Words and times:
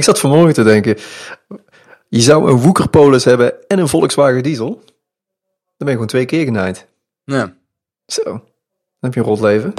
Ik 0.00 0.06
zat 0.06 0.20
vanmorgen 0.20 0.54
te 0.54 0.62
denken, 0.62 0.96
je 2.08 2.20
zou 2.20 2.50
een 2.50 2.56
Woekerpolis 2.56 3.24
hebben 3.24 3.68
en 3.68 3.78
een 3.78 3.88
Volkswagen 3.88 4.42
diesel. 4.42 4.68
Dan 4.74 4.82
ben 5.76 5.86
je 5.86 5.92
gewoon 5.92 6.06
twee 6.06 6.24
keer 6.24 6.44
genaaid. 6.44 6.86
Ja. 7.24 7.54
Zo, 8.06 8.22
dan 8.24 8.42
heb 9.00 9.14
je 9.14 9.20
een 9.20 9.26
rot 9.26 9.40
leven. 9.40 9.72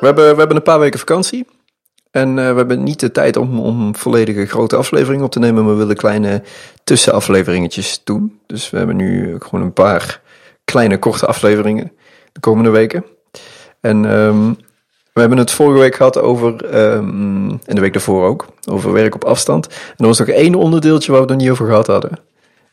We 0.00 0.06
hebben, 0.06 0.30
we 0.30 0.38
hebben 0.38 0.56
een 0.56 0.62
paar 0.62 0.78
weken 0.78 0.98
vakantie. 0.98 1.46
En 2.10 2.28
eh, 2.38 2.50
we 2.50 2.56
hebben 2.56 2.82
niet 2.82 3.00
de 3.00 3.12
tijd 3.12 3.36
om, 3.36 3.60
om 3.60 3.96
volledige 3.96 4.46
grote 4.46 4.76
afleveringen 4.76 5.24
op 5.24 5.30
te 5.30 5.38
nemen, 5.38 5.64
maar 5.64 5.72
we 5.72 5.78
willen 5.78 5.96
kleine 5.96 6.42
tussenafleveringetjes 6.84 8.00
doen. 8.04 8.40
Dus 8.46 8.70
we 8.70 8.76
hebben 8.78 8.96
nu 8.96 9.36
gewoon 9.38 9.64
een 9.64 9.72
paar 9.72 10.20
kleine 10.64 10.98
korte 10.98 11.26
afleveringen 11.26 11.92
de 12.32 12.40
komende 12.40 12.70
weken. 12.70 13.04
En 13.80 14.04
ehm, 14.04 14.52
we 15.12 15.20
hebben 15.20 15.38
het 15.38 15.50
vorige 15.50 15.78
week 15.80 15.94
gehad 15.94 16.18
over, 16.18 16.64
ehm, 16.64 17.50
en 17.50 17.74
de 17.74 17.80
week 17.80 17.92
daarvoor 17.92 18.26
ook, 18.26 18.46
over 18.70 18.92
werk 18.92 19.14
op 19.14 19.24
afstand. 19.24 19.66
En 19.66 19.94
er 19.96 20.06
was 20.06 20.18
nog 20.18 20.28
één 20.28 20.54
onderdeeltje 20.54 21.12
waar 21.12 21.20
we 21.20 21.26
het 21.26 21.34
nog 21.34 21.42
niet 21.42 21.52
over 21.52 21.66
gehad 21.66 21.86
hadden. 21.86 22.18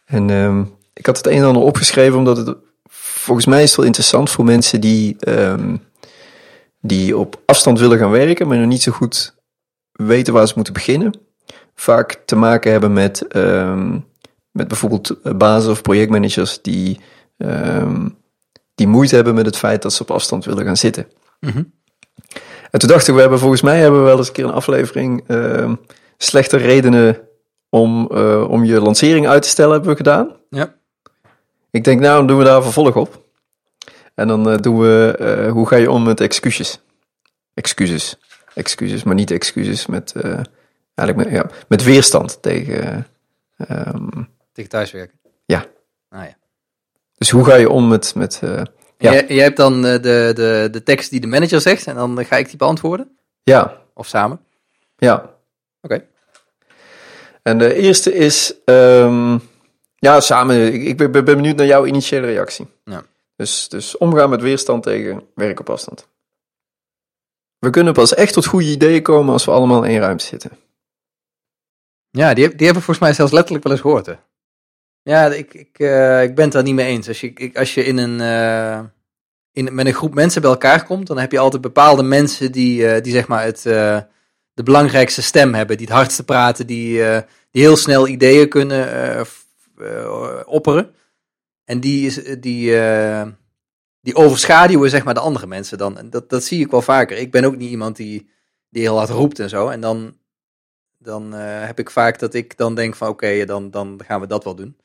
En 0.06 0.30
ehm, 0.30 0.64
ik 0.94 1.06
had 1.06 1.18
het 1.18 1.28
een 1.28 1.38
en 1.38 1.44
ander 1.44 1.64
opgeschreven, 1.64 2.18
omdat 2.18 2.38
het 2.38 2.56
volgens 2.90 3.46
mij 3.46 3.64
is 3.64 3.76
wel 3.76 3.86
interessant 3.86 4.30
voor 4.30 4.46
mensen 4.46 4.82
die, 4.82 5.18
die 6.82 7.18
op 7.18 7.42
afstand 7.46 7.80
willen 7.80 7.98
gaan 7.98 8.12
werken, 8.12 8.48
maar 8.48 8.58
nog 8.58 8.68
niet 8.68 8.82
zo 8.82 8.92
goed 8.92 9.36
weten 9.92 10.34
waar 10.34 10.48
ze 10.48 10.54
moeten 10.56 10.74
beginnen. 10.74 11.20
Vaak 11.76 12.22
te 12.26 12.36
maken 12.36 12.72
hebben 12.72 12.94
met, 12.94 13.26
met 14.52 14.68
bijvoorbeeld 14.68 15.38
bazen 15.38 15.72
of 15.72 15.82
projectmanagers 15.82 16.62
die, 16.62 17.00
die 18.78 18.88
moeite 18.88 19.16
hebben 19.16 19.36
met 19.36 19.46
het 19.46 19.58
feit 19.58 19.82
dat 19.82 19.94
ze 19.94 20.02
op 20.02 20.12
afstand 20.12 20.46
willen 20.46 20.66
gaan 20.66 20.78
zitten. 20.78 21.08
Mhm. 21.40 21.64
En 22.72 22.80
toen 22.80 22.90
dacht 22.90 23.08
ik, 23.08 23.14
we 23.14 23.20
hebben 23.20 23.40
volgens 23.40 23.62
mij 23.62 23.80
hebben 23.80 24.00
we 24.00 24.06
wel 24.06 24.18
eens 24.18 24.28
een 24.28 24.34
keer 24.34 24.46
een 24.46 24.52
aflevering 24.52 25.24
ehm, 25.28 25.76
slechte 26.18 26.58
redenen 26.58 27.20
om, 27.70 28.10
eh, 28.12 28.50
om 28.50 28.64
je 28.64 28.82
lancering 28.82 29.28
uit 29.28 29.42
te 29.42 29.50
stellen 29.50 29.72
hebben 29.72 29.90
we 29.90 29.96
gedaan. 29.96 30.36
Ja. 30.50 30.76
Ik 31.72 31.84
denk, 31.84 32.00
nou, 32.00 32.18
dan 32.18 32.28
doen 32.28 32.38
we 32.38 32.44
daar 32.44 32.64
vervolg 32.64 32.96
op. 32.96 33.26
En 34.16 34.28
dan 34.28 34.50
eh, 34.50 34.58
doen 34.58 34.80
we, 34.80 35.16
eh, 35.20 35.52
hoe 35.52 35.68
ga 35.68 35.76
je 35.76 35.92
om 35.92 36.04
met 36.04 36.22
excuses? 36.22 36.80
Excuses. 37.54 38.18
Excuses, 38.54 39.04
maar 39.04 39.16
niet 39.16 39.32
excuses 39.32 39.86
met, 39.86 40.14
eigenlijk 40.96 41.16
met, 41.16 41.30
ja, 41.30 41.50
met 41.68 41.84
weerstand 41.84 42.42
tegen, 42.42 43.08
ehm, 43.58 44.24
Tegen 44.52 44.70
thuiswerken. 44.70 45.20
ja. 45.46 45.66
Ah 46.10 46.24
ja. 46.24 46.38
Dus 47.18 47.30
hoe 47.30 47.46
ga 47.46 47.56
je 47.56 47.70
om 47.70 47.88
met, 47.88 48.16
met 48.16 48.40
eh, 48.44 48.62
Ja. 48.98 49.12
Jij, 49.12 49.26
jij 49.28 49.44
hebt 49.44 49.58
dan 49.58 49.86
eh, 49.86 49.92
de, 50.02 50.32
de, 50.36 50.68
de 50.72 50.84
tekst 50.84 51.10
die 51.10 51.20
de 51.20 51.28
manager 51.28 51.62
zegt 51.62 51.88
en 51.88 51.96
dan 51.96 52.26
ga 52.26 52.36
ik 52.36 52.48
die 52.48 52.58
beantwoorden? 52.58 53.18
ja, 53.44 53.82
Of 53.94 54.08
samen? 54.08 54.40
ja. 54.98 55.36
Oké. 55.82 56.06
En 57.44 57.58
de 57.58 57.74
eerste 57.74 58.14
is, 58.14 58.54
ehm, 58.66 59.38
ja, 59.96 60.20
samen, 60.20 60.74
ik, 60.74 60.84
ik 60.84 60.98
ben, 60.98 61.12
ben 61.12 61.26
benieuwd 61.26 61.56
naar 61.56 61.66
jouw 61.66 61.86
initiële 61.86 62.26
reactie. 62.26 62.68
Ja. 62.84 63.04
Dus, 63.36 63.70
dus 63.70 63.98
omgaan 63.98 64.30
met 64.30 64.42
weerstand 64.42 64.84
tegen 64.84 65.24
werk 65.36 65.60
op 65.60 65.70
afstand. 65.70 66.08
We 67.60 67.70
kunnen 67.70 67.94
pas 67.94 68.14
echt 68.14 68.34
tot 68.34 68.46
goede 68.46 68.66
ideeën 68.66 69.02
komen 69.02 69.34
als 69.34 69.46
we 69.46 69.52
allemaal 69.52 69.84
in 69.84 69.90
één 69.90 70.00
ruimte 70.00 70.26
zitten. 70.26 70.52
Ja, 72.10 72.34
die, 72.34 72.56
die 72.56 72.68
heb 72.68 72.76
ik 72.76 72.84
volgens 72.84 73.00
mij 73.00 73.14
zelfs 73.14 73.32
letterlijk 73.32 73.64
wel 73.64 73.74
eens 73.74 73.82
gehoord. 73.82 74.06
Hè? 74.06 74.14
Ja, 75.08 75.26
ik, 75.26 75.54
ik, 75.54 75.80
eh, 75.80 76.24
ik 76.24 76.36
ben 76.36 76.44
het 76.44 76.54
daar 76.54 76.64
niet 76.64 76.74
mee 76.74 76.88
eens. 76.88 77.08
Als 77.08 77.22
je, 77.22 77.32
ik, 77.34 77.58
als 77.58 77.74
je 77.74 77.84
in 77.84 77.98
een, 77.98 78.22
eh, 78.22 78.86
in, 79.52 79.76
met 79.76 79.86
een 79.86 79.94
groep 79.94 80.14
mensen 80.14 80.42
bij 80.42 80.50
elkaar 80.50 80.86
komt, 80.86 81.08
dan 81.08 81.18
heb 81.18 81.32
je 81.32 81.40
altijd 81.40 81.62
bepaalde 81.62 82.04
mensen 82.04 82.52
die, 82.52 82.88
eh, 82.88 83.04
die 83.04 83.14
zeg 83.14 83.28
maar 83.28 83.44
het, 83.44 83.62
de 84.54 84.64
belangrijkste 84.64 85.22
stem 85.22 85.54
hebben, 85.54 85.78
die 85.78 85.86
het 85.86 85.96
hardste 85.96 86.24
praten, 86.24 86.68
die, 86.68 86.94
die 87.52 87.62
heel 87.62 87.76
snel 87.76 88.08
ideeën 88.08 88.50
kunnen 88.50 89.26
opperen. 90.46 90.96
En 91.66 91.80
die, 91.80 92.40
die, 92.40 92.76
die 94.02 94.16
overschaduwen 94.16 94.90
zeg 94.90 95.04
maar 95.04 95.14
de 95.14 95.20
andere 95.20 95.48
mensen 95.48 95.78
dan. 95.78 95.98
En 95.98 96.10
dat, 96.10 96.30
dat 96.30 96.44
zie 96.44 96.60
ik 96.60 96.72
wel 96.72 96.82
vaker. 96.82 97.18
Ik 97.18 97.32
ben 97.32 97.46
ook 97.46 97.58
niet 97.58 97.70
iemand 97.70 97.96
die, 97.96 98.30
die 98.70 98.82
heel 98.82 98.98
hard 98.98 99.10
roept 99.10 99.40
en 99.40 99.50
zo. 99.50 99.68
En 99.68 99.82
dan, 99.82 100.18
dan 100.98 101.32
heb 101.34 101.80
ik 101.80 101.90
vaak 101.90 102.20
dat 102.20 102.34
ik 102.34 102.58
dan 102.58 102.76
denk 102.76 102.96
van 102.96 103.08
oké, 103.08 103.46
dan, 103.46 103.72
dan 103.72 104.00
gaan 104.06 104.22
we 104.22 104.28
dat 104.28 104.44
wel 104.44 104.56
doen. 104.56 104.78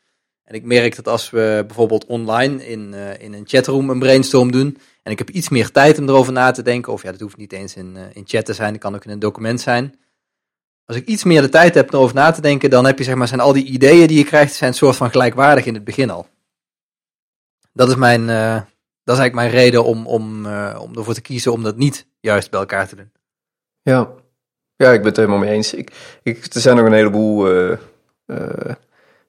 En 0.44 0.54
ik 0.54 0.64
merk 0.64 0.96
dat 0.96 1.08
als 1.08 1.30
we 1.30 1.64
bijvoorbeeld 1.66 2.06
online 2.06 2.66
in, 2.66 2.94
eh, 2.94 3.20
in 3.20 3.32
een 3.32 3.46
chatroom 3.46 3.90
een 3.90 3.98
brainstorm 3.98 4.52
doen. 4.52 4.78
En 5.02 5.12
ik 5.12 5.18
heb 5.18 5.30
iets 5.30 5.48
meer 5.48 5.70
tijd 5.70 5.98
om 5.98 6.08
erover 6.08 6.32
na 6.32 6.50
te 6.50 6.62
denken. 6.62 6.92
Of 6.92 7.02
ja, 7.02 7.10
dat 7.10 7.20
hoeft 7.20 7.36
niet 7.36 7.52
eens 7.52 7.76
in, 7.76 7.96
eh, 7.96 8.02
in 8.12 8.22
chat 8.26 8.44
te 8.44 8.52
zijn. 8.52 8.72
Dat 8.72 8.82
kan 8.82 8.94
ook 8.94 9.04
in 9.04 9.10
een 9.10 9.18
document 9.18 9.60
zijn. 9.60 9.94
Als 10.84 10.96
ik 10.96 11.06
iets 11.06 11.24
meer 11.24 11.40
de 11.40 11.48
tijd 11.48 11.74
heb 11.74 11.88
om 11.88 11.94
erover 11.94 12.14
na 12.14 12.30
te 12.30 12.40
denken, 12.40 12.70
dan 12.70 12.84
heb 12.84 12.98
je 12.98 13.04
zeg 13.04 13.14
maar, 13.14 13.28
zijn 13.28 13.40
al 13.40 13.52
die 13.52 13.64
ideeën 13.64 14.06
die 14.06 14.18
je 14.18 14.24
krijgt, 14.24 14.54
zijn 14.54 14.70
een 14.70 14.76
soort 14.76 14.96
van 14.96 15.10
gelijkwaardig 15.10 15.66
in 15.66 15.74
het 15.74 15.84
begin 15.84 16.10
al. 16.10 16.26
Dat 17.72 17.88
is 17.88 17.96
mijn, 17.96 18.30
eh, 18.30 18.54
dat 19.04 19.14
is 19.14 19.20
eigenlijk 19.20 19.34
mijn 19.34 19.50
reden 19.50 19.84
om, 19.84 20.06
om, 20.06 20.46
om 20.76 20.96
ervoor 20.96 21.14
te 21.14 21.20
kiezen 21.20 21.52
om 21.52 21.62
dat 21.62 21.76
niet 21.76 22.06
juist 22.20 22.50
bij 22.50 22.60
elkaar 22.60 22.88
te 22.88 22.96
doen. 22.96 23.12
Ja, 23.82 24.10
ja 24.76 24.92
ik 24.92 24.98
ben 24.98 25.08
het 25.08 25.16
helemaal 25.16 25.38
mee 25.38 25.50
eens. 25.50 25.74
Ik, 25.74 26.18
ik, 26.22 26.54
er 26.54 26.60
zijn 26.60 26.76
nog 26.76 26.86
een 26.86 26.92
heleboel 26.92 27.46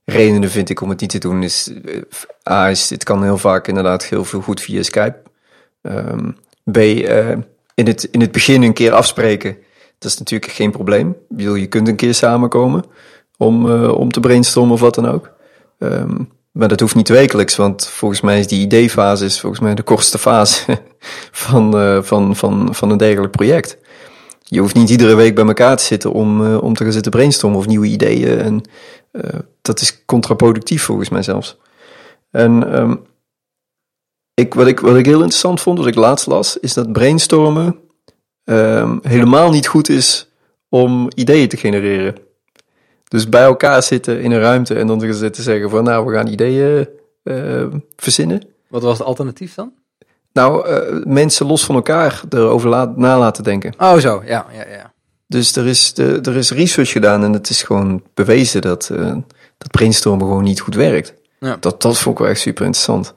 redenen, 0.05 0.49
vind 0.49 0.69
ik, 0.69 0.81
om 0.81 0.89
het 0.89 1.01
niet 1.01 1.09
te 1.09 1.17
doen. 1.17 1.43
Is, 1.43 1.71
eh, 1.85 2.51
A, 2.51 2.69
is, 2.69 2.89
het 2.89 3.03
kan 3.03 3.23
heel 3.23 3.37
vaak 3.37 3.67
inderdaad 3.67 4.05
heel 4.05 4.25
veel 4.25 4.41
goed 4.41 4.61
via 4.61 4.83
Skype. 4.83 5.21
Ehm, 5.81 6.29
B, 6.71 6.77
eh, 6.77 7.29
in, 7.75 7.87
het, 7.87 8.03
in 8.03 8.21
het 8.21 8.31
begin 8.31 8.61
een 8.61 8.73
keer 8.73 8.91
afspreken. 8.91 9.57
Dat 9.99 10.11
is 10.11 10.17
natuurlijk 10.17 10.51
geen 10.51 10.71
probleem. 10.71 11.15
Je 11.37 11.67
kunt 11.67 11.87
een 11.87 11.95
keer 11.95 12.13
samenkomen 12.13 12.83
om, 13.37 13.71
eh, 13.71 13.91
om 13.91 14.11
te 14.11 14.19
brainstormen 14.19 14.73
of 14.73 14.79
wat 14.79 14.95
dan 14.95 15.07
ook. 15.07 15.31
Ehm, 15.79 16.17
maar 16.51 16.67
dat 16.67 16.79
hoeft 16.79 16.95
niet 16.95 17.09
wekelijks, 17.09 17.55
want 17.55 17.87
volgens 17.87 18.21
mij 18.21 18.39
is 18.39 18.47
die 18.47 18.61
ideefase 18.61 19.25
is 19.25 19.39
volgens 19.39 19.61
mij 19.61 19.75
de 19.75 19.83
kortste 19.83 20.17
fase 20.17 20.77
van, 21.31 21.73
van, 22.03 22.35
van, 22.35 22.75
van 22.75 22.89
een 22.89 22.97
dergelijk 22.97 23.31
project. 23.31 23.77
Je 24.43 24.59
hoeft 24.59 24.75
niet 24.75 24.89
iedere 24.89 25.15
week 25.15 25.35
bij 25.35 25.45
elkaar 25.45 25.77
te 25.77 25.83
zitten 25.83 26.11
om, 26.11 26.55
om 26.55 26.73
te 26.73 26.83
gaan 26.83 26.93
zitten 26.93 27.11
brainstormen 27.11 27.59
of 27.59 27.67
nieuwe 27.67 27.87
ideeën. 27.87 28.39
En 28.39 28.61
dat 29.61 29.81
is 29.81 30.05
contraproductief 30.05 30.83
volgens 30.83 31.09
mij 31.09 31.23
zelfs. 31.23 31.57
En 32.31 32.73
ehm, 32.73 32.95
ik, 34.33 34.53
wat, 34.53 34.67
ik, 34.67 34.79
wat 34.79 34.95
ik 34.95 35.05
heel 35.05 35.19
interessant 35.19 35.61
vond, 35.61 35.77
wat 35.77 35.87
ik 35.87 35.95
laatst 35.95 36.27
las, 36.27 36.57
is 36.59 36.73
dat 36.73 36.91
brainstormen 36.91 37.79
ehm, 38.43 38.97
helemaal 39.01 39.51
niet 39.51 39.67
goed 39.67 39.89
is 39.89 40.29
om 40.69 41.07
ideeën 41.15 41.47
te 41.47 41.57
genereren. 41.57 42.15
Dus 43.03 43.29
bij 43.29 43.43
elkaar 43.43 43.83
zitten 43.83 44.21
in 44.21 44.31
een 44.31 44.39
ruimte 44.39 44.75
en 44.75 44.87
dan 44.87 45.13
zitten 45.13 45.43
zeggen 45.43 45.69
van 45.69 45.83
nou, 45.83 46.05
we 46.05 46.13
gaan 46.13 46.27
ideeën 46.27 46.87
eh, 47.23 47.65
verzinnen. 47.95 48.41
Wat 48.67 48.81
was 48.81 48.97
het 48.97 49.07
alternatief 49.07 49.55
dan? 49.55 49.73
Nou, 50.31 50.67
eh, 50.67 51.03
mensen 51.05 51.45
los 51.45 51.65
van 51.65 51.75
elkaar 51.75 52.23
erover 52.29 52.69
na 52.95 53.19
laten 53.19 53.43
denken. 53.43 53.73
Oh, 53.77 53.97
zo, 53.97 54.23
ja, 54.25 54.45
ja, 54.53 54.67
ja. 54.67 54.92
Dus 55.33 55.55
er 55.55 55.67
is, 55.67 55.93
de, 55.93 56.19
er 56.21 56.35
is 56.35 56.51
research 56.51 56.91
gedaan 56.91 57.23
en 57.23 57.33
het 57.33 57.49
is 57.49 57.63
gewoon 57.63 58.03
bewezen 58.13 58.61
dat, 58.61 58.89
eh, 58.89 59.15
dat 59.57 59.71
brainstormen 59.71 60.27
gewoon 60.27 60.43
niet 60.43 60.59
goed 60.59 60.75
werkt. 60.75 61.13
Ja. 61.39 61.57
Dat, 61.59 61.81
dat 61.81 61.97
vond 61.97 62.15
ik 62.15 62.21
wel 62.21 62.31
echt 62.31 62.39
super 62.39 62.65
interessant. 62.65 63.13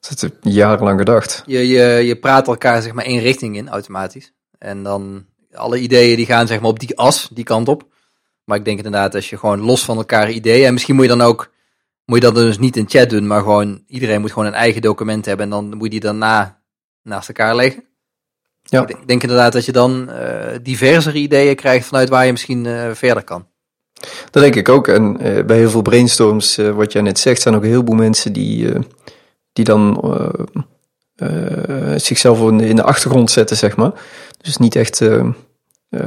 Dat 0.00 0.20
heb 0.20 0.32
ik 0.32 0.36
jarenlang 0.42 0.98
gedacht. 0.98 1.42
Je, 1.46 1.68
je, 1.68 1.82
je 1.82 2.16
praat 2.16 2.46
elkaar 2.46 2.82
zeg 2.82 2.92
maar 2.92 3.04
één 3.04 3.20
richting 3.20 3.56
in, 3.56 3.68
automatisch. 3.68 4.32
En 4.58 4.82
dan 4.82 5.26
alle 5.52 5.78
ideeën 5.78 6.16
die 6.16 6.26
gaan 6.26 6.46
zeg 6.46 6.60
maar 6.60 6.70
op 6.70 6.80
die 6.80 6.98
as, 6.98 7.28
die 7.32 7.44
kant 7.44 7.68
op. 7.68 7.88
Maar 8.44 8.58
ik 8.58 8.64
denk 8.64 8.76
inderdaad, 8.76 9.14
als 9.14 9.30
je 9.30 9.38
gewoon 9.38 9.60
los 9.60 9.84
van 9.84 9.96
elkaar 9.96 10.30
ideeën... 10.30 10.66
En 10.66 10.72
misschien 10.72 10.94
moet 10.94 11.04
je 11.04 11.16
dan 11.16 11.20
ook, 11.20 11.50
moet 12.04 12.18
je 12.18 12.24
dat 12.24 12.34
dus 12.34 12.58
niet 12.58 12.76
in 12.76 12.88
chat 12.88 13.10
doen, 13.10 13.26
maar 13.26 13.40
gewoon... 13.40 13.84
Iedereen 13.86 14.20
moet 14.20 14.32
gewoon 14.32 14.48
een 14.48 14.54
eigen 14.54 14.82
document 14.82 15.24
hebben 15.24 15.44
en 15.44 15.50
dan 15.50 15.68
moet 15.68 15.82
je 15.82 15.90
die 15.90 16.00
daarna 16.00 16.60
naast 17.02 17.28
elkaar 17.28 17.56
leggen. 17.56 17.84
Ja. 18.64 18.80
Ik 18.80 18.86
denk, 18.86 19.00
ik 19.00 19.08
denk 19.08 19.22
inderdaad 19.22 19.52
dat 19.52 19.64
je 19.64 19.72
dan 19.72 20.10
eh 20.10 20.58
diversere 20.62 21.18
ideeën 21.18 21.56
krijgt 21.56 21.86
vanuit 21.86 22.08
waar 22.08 22.26
je 22.26 22.32
misschien 22.32 22.66
eh, 22.66 22.90
verder 22.92 23.24
kan. 23.24 23.46
Dat 24.30 24.42
denk 24.42 24.54
ik 24.54 24.68
ook. 24.68 24.88
En 24.88 25.20
eh, 25.20 25.44
bij 25.44 25.56
heel 25.56 25.70
veel 25.70 25.82
brainstorms, 25.82 26.56
wat 26.56 26.92
jij 26.92 27.02
net 27.02 27.18
zegt, 27.18 27.42
zijn 27.42 27.54
ook 27.54 27.62
een 27.62 27.68
heleboel 27.68 27.94
mensen 27.94 28.32
die, 28.32 28.68
die 29.52 29.64
dan 29.64 30.00
zichzelf 31.96 32.40
in 32.40 32.58
de, 32.58 32.68
in 32.68 32.76
de 32.76 32.82
achtergrond 32.82 33.30
zetten, 33.30 33.56
zeg 33.56 33.76
maar. 33.76 33.92
Dus 34.40 34.56
niet 34.56 34.76
echt, 34.76 35.02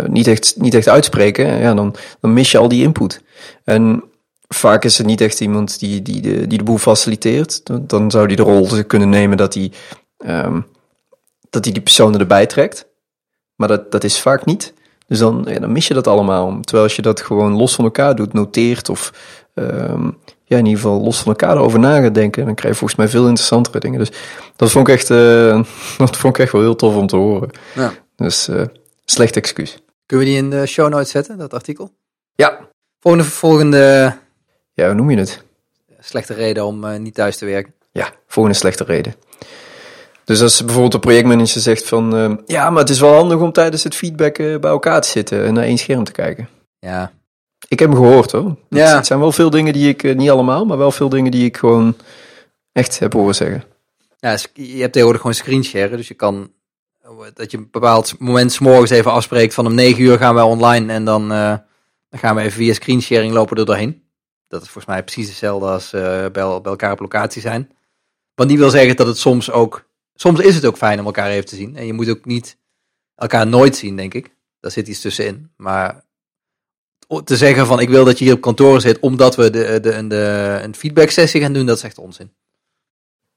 niet 0.08 0.28
echt, 0.28 0.56
niet 0.58 0.74
echt 0.74 0.90
uitspreken. 0.90 1.46
En 1.46 1.60
Ja, 1.60 1.74
dan, 1.74 1.96
dan 2.20 2.34
mis 2.34 2.52
je 2.52 2.58
al 2.58 2.68
die 2.68 2.84
input. 2.84 3.22
En 3.64 4.04
vaak 4.48 4.84
is 4.84 5.00
er 5.00 5.06
niet 5.06 5.22
echt 5.22 5.42
iemand 5.42 5.80
die, 5.80 6.02
die, 6.02 6.22
de, 6.22 6.48
die 6.48 6.58
de 6.58 6.64
boel 6.64 6.78
faciliteert. 6.78 7.66
Dan, 7.66 7.84
dan 7.88 8.12
zou 8.12 8.28
die 8.28 8.36
de 8.36 8.44
rol 8.44 8.86
kunnen 8.88 9.10
nemen 9.10 9.38
dat 9.38 9.54
hij 9.54 9.72
ehm, 10.18 10.62
dat 11.50 11.64
hij 11.64 11.74
die 11.74 11.82
personen 11.82 12.20
erbij 12.20 12.46
trekt. 12.46 12.88
Maar 13.56 13.68
dat, 13.68 13.92
dat 13.92 14.04
is 14.04 14.20
vaak 14.20 14.46
niet. 14.46 14.74
Dus 15.08 15.20
dan, 15.20 15.46
ja, 15.48 15.60
dan 15.60 15.72
mis 15.72 15.88
je 15.88 15.94
dat 15.94 16.08
allemaal. 16.08 16.60
Terwijl 16.62 16.84
als 16.84 16.96
je 16.96 17.02
dat 17.02 17.22
gewoon 17.22 17.54
los 17.54 17.76
van 17.76 17.86
elkaar 17.86 18.16
doet, 18.16 18.34
noteert 18.34 18.90
of 18.90 19.14
ehm, 19.54 20.10
ja, 20.44 20.58
in 20.58 20.66
ieder 20.66 20.82
geval 20.82 21.02
los 21.02 21.18
van 21.18 21.28
elkaar 21.28 21.56
erover 21.56 21.80
na 21.80 22.02
gaat 22.02 22.14
denken. 22.14 22.42
En 22.42 22.48
dan 22.48 22.56
krijg 22.56 22.74
je 22.74 22.80
volgens 22.80 23.00
mij 23.00 23.10
veel 23.10 23.28
interessantere 23.28 23.80
dingen. 23.80 24.00
Dus 24.00 24.12
dat 24.56 24.72
vond 24.72 24.88
ik 24.88 24.94
echt, 24.94 25.10
eh, 25.10 25.64
dat 25.98 26.18
vond 26.18 26.36
ik 26.36 26.42
echt 26.42 26.52
wel 26.52 26.62
heel 26.62 26.76
tof 26.76 26.96
om 26.96 27.08
te 27.08 27.16
horen. 27.16 27.50
Ja. 27.76 27.94
Dus 28.16 28.48
eh, 28.48 28.62
slecht 29.06 29.36
excuus. 29.36 29.82
Kunnen 30.06 30.26
we 30.26 30.32
die 30.34 30.42
in 30.42 30.50
de 30.50 30.66
show 30.66 30.90
notes 30.90 31.10
zetten, 31.10 31.38
dat 31.38 31.54
artikel? 31.54 31.92
Ja. 32.36 32.60
Volgende, 33.00 33.28
volgende 33.28 34.14
Ja, 34.74 34.86
hoe 34.86 34.96
noem 34.96 35.10
je 35.10 35.18
het? 35.18 35.46
slechte 36.00 36.34
reden 36.34 36.66
om 36.66 36.84
eh, 36.84 37.00
niet 37.00 37.14
thuis 37.14 37.38
te 37.38 37.46
werken. 37.46 37.74
Ja, 37.92 38.12
volgende 38.28 38.58
slechte 38.58 38.84
reden. 38.84 39.16
Dus 40.28 40.42
als 40.42 40.60
bijvoorbeeld 40.64 40.94
een 40.94 41.00
projectmanager 41.00 41.62
zegt 41.62 41.88
van... 41.88 42.16
eh, 42.16 42.34
ja, 42.46 42.70
maar 42.70 42.80
het 42.82 42.90
is 42.90 43.00
wel 43.00 43.14
handig 43.14 43.40
om 43.40 43.52
tijdens 43.52 43.84
het 43.84 43.96
feedback 43.96 44.38
eh, 44.38 44.60
bij 44.60 44.72
elkaar 44.72 45.02
te 45.02 45.08
zitten 45.10 45.46
en 45.46 45.54
naar 45.54 45.64
één 45.64 45.78
scherm 45.78 46.04
te 46.04 46.12
kijken. 46.12 46.50
Ja, 46.80 47.12
Ik 47.68 47.80
heb 47.80 47.90
hem 47.90 47.98
gehoord 47.98 48.32
hoor. 48.32 48.56
Ja. 48.70 48.96
Het 48.96 49.06
zijn 49.06 49.20
wel 49.20 49.32
veel 49.32 49.50
dingen 49.50 49.74
die 49.74 49.90
ik, 49.90 50.04
eh, 50.04 50.16
niet 50.16 50.30
allemaal, 50.30 50.66
maar 50.66 50.78
wel 50.78 50.92
veel 50.92 51.10
dingen 51.10 51.32
die 51.32 51.46
ik 51.46 51.58
gewoon 51.58 51.96
echt 52.72 53.00
heb 53.00 53.14
horen 53.14 53.36
zeggen. 53.36 53.64
ja 54.20 54.38
je 54.54 54.64
hebt 54.64 54.92
tegenwoordig 54.92 55.22
gewoon 55.22 55.36
screensharen, 55.36 55.98
dus 55.98 56.08
je 56.08 56.14
kan 56.14 56.52
dat 57.34 57.52
je 57.52 57.58
een 57.58 57.68
bepaald 57.72 58.20
moment 58.20 58.52
's 58.52 58.60
morgens 58.60 58.92
even 58.92 59.12
afspreekt 59.12 59.54
van 59.54 59.66
om 59.66 59.76
9 59.76 60.02
uur 60.04 60.18
gaan 60.18 60.36
wij 60.36 60.44
online 60.44 60.94
en 60.94 61.06
dan, 61.06 61.32
eh, 61.32 61.56
dan 62.10 62.20
gaan 62.20 62.36
we 62.36 62.42
even 62.42 62.52
via 62.52 62.74
screensharing 62.74 63.34
lopen 63.34 63.58
er 63.58 63.66
doorheen. 63.66 64.04
Dat 64.48 64.62
is 64.62 64.70
volgens 64.70 64.94
mij 64.94 65.04
precies 65.04 65.28
hetzelfde 65.28 65.68
als 65.68 65.90
bij, 65.90 66.32
bij 66.32 66.44
elkaar 66.64 66.92
op 66.92 67.00
locatie 67.00 67.42
zijn. 67.42 67.72
Wat 68.36 68.48
niet 68.48 68.58
wil 68.60 68.70
zeggen 68.70 68.96
dat 68.96 69.08
het 69.08 69.18
soms 69.18 69.52
ook, 69.52 69.87
soms 70.18 70.40
is 70.40 70.56
het 70.56 70.66
ook 70.66 70.78
fijn 70.78 71.00
om 71.00 71.06
elkaar 71.06 71.30
even 71.30 71.46
te 71.46 71.56
zien. 71.56 71.76
En 71.76 71.86
je 71.86 71.94
moet 71.94 72.10
ook 72.10 72.26
niet 72.26 72.58
elkaar 73.16 73.48
nooit 73.48 73.76
zien, 73.76 73.96
denk 73.96 74.14
ik. 74.14 74.36
Daar 74.60 74.72
zit 74.72 74.88
iets 74.88 75.02
tussenin. 75.02 75.52
Maar 75.58 76.06
te 77.24 77.38
zeggen 77.38 77.66
van 77.66 77.80
ik 77.80 77.90
wil 77.90 78.06
dat 78.06 78.18
je 78.18 78.26
hier 78.26 78.34
op 78.34 78.42
kantoor 78.42 78.82
zit 78.82 79.00
omdat 79.00 79.36
we 79.36 79.50
de, 79.50 79.80
de, 79.80 79.94
een, 79.94 80.08
de, 80.08 80.60
een 80.64 80.76
feedback 80.76 81.10
sessie 81.10 81.42
gaan 81.42 81.54
doen, 81.54 81.66
dat 81.66 81.78
is 81.78 81.84
echt 81.84 81.98
onzin. 81.98 82.32